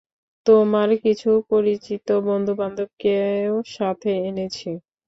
[0.45, 4.69] তোমার কিছু পরিচিত বন্ধুবান্ধবকেও সাথে এনেছি।